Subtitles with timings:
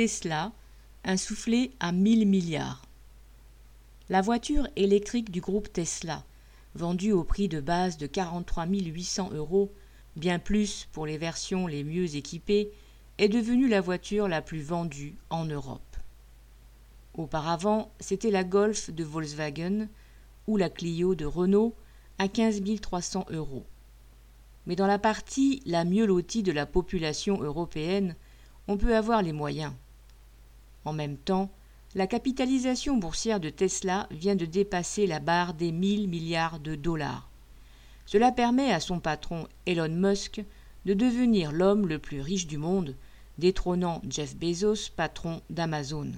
[0.00, 0.52] Tesla,
[1.04, 2.86] insufflé à 1000 milliards.
[4.08, 6.24] La voiture électrique du groupe Tesla,
[6.74, 9.70] vendue au prix de base de 43 800 euros,
[10.16, 12.70] bien plus pour les versions les mieux équipées,
[13.18, 15.98] est devenue la voiture la plus vendue en Europe.
[17.12, 19.86] Auparavant, c'était la Golf de Volkswagen
[20.46, 21.74] ou la Clio de Renault
[22.16, 23.66] à 15 300 euros.
[24.64, 28.16] Mais dans la partie la mieux lotie de la population européenne,
[28.66, 29.74] on peut avoir les moyens.
[30.84, 31.50] En même temps,
[31.94, 37.28] la capitalisation boursière de Tesla vient de dépasser la barre des 1000 milliards de dollars.
[38.06, 40.42] Cela permet à son patron Elon Musk
[40.84, 42.96] de devenir l'homme le plus riche du monde,
[43.38, 46.12] détrônant Jeff Bezos, patron d'Amazon.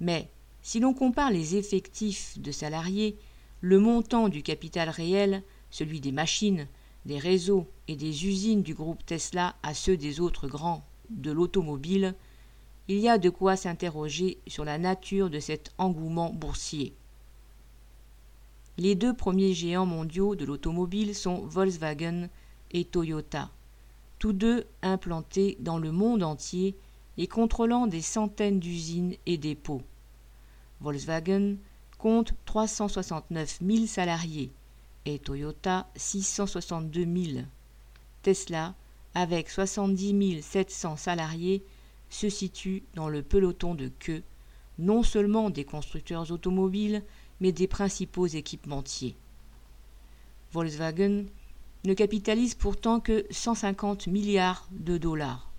[0.00, 0.28] Mais
[0.62, 3.16] si l'on compare les effectifs de salariés,
[3.60, 6.66] le montant du capital réel, celui des machines,
[7.04, 12.14] des réseaux et des usines du groupe Tesla à ceux des autres grands de l'automobile,
[12.92, 16.92] il y a de quoi s'interroger sur la nature de cet engouement boursier.
[18.76, 22.28] Les deux premiers géants mondiaux de l'automobile sont Volkswagen
[22.70, 23.48] et Toyota,
[24.18, 26.76] tous deux implantés dans le monde entier
[27.16, 29.80] et contrôlant des centaines d'usines et dépôts.
[30.82, 31.56] Volkswagen
[31.96, 34.50] compte 369 000 salariés
[35.06, 37.44] et Toyota 662 000.
[38.20, 38.74] Tesla,
[39.14, 41.64] avec 70 700 salariés,
[42.12, 44.22] se situe dans le peloton de queue,
[44.78, 47.02] non seulement des constructeurs automobiles,
[47.40, 49.16] mais des principaux équipementiers.
[50.52, 51.24] Volkswagen
[51.84, 55.50] ne capitalise pourtant que 150 milliards de dollars.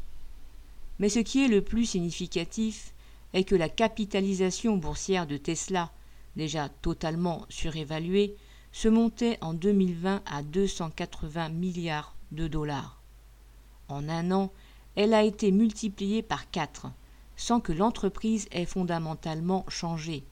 [1.00, 2.94] Mais ce qui est le plus significatif
[3.34, 5.92] est que la capitalisation boursière de Tesla,
[6.36, 8.36] déjà totalement surévaluée,
[8.72, 13.02] se montait en 2020 à 280 milliards de dollars.
[13.88, 14.52] En un an,
[14.96, 16.88] elle a été multipliée par quatre,
[17.36, 20.24] sans que l'entreprise ait fondamentalement changé.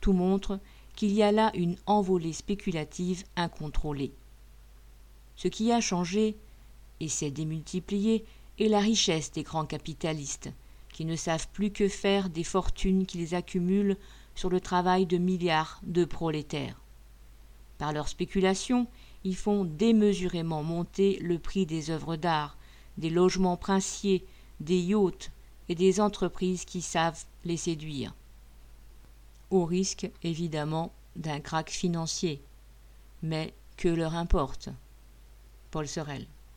[0.00, 0.58] Tout montre
[0.96, 4.12] qu'il y a là une envolée spéculative incontrôlée.
[5.36, 6.36] Ce qui a changé,
[7.00, 8.24] et s'est démultiplié,
[8.58, 10.50] est la richesse des grands capitalistes,
[10.92, 13.96] qui ne savent plus que faire des fortunes qu'ils accumulent
[14.34, 16.80] sur le travail de milliards de prolétaires.
[17.78, 18.86] Par leur spéculation,
[19.24, 22.56] ils font démesurément monter le prix des œuvres d'art,
[22.98, 24.24] des logements princiers,
[24.60, 25.30] des yachts
[25.68, 28.14] et des entreprises qui savent les séduire.
[29.50, 32.42] Au risque, évidemment, d'un crack financier.
[33.22, 34.70] Mais que leur importe?
[35.70, 36.26] Paul Sorel.